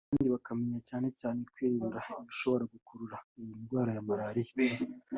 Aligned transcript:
kandi 0.13 0.27
bakamenya 0.35 0.79
cyane 0.89 1.07
cyane 1.19 1.39
kwirinda 1.53 1.99
ibishobora 2.21 2.63
gukurura 2.73 3.17
iyi 3.39 3.53
ndwara 3.61 3.91
ya 3.97 4.03
malaria 4.07 4.53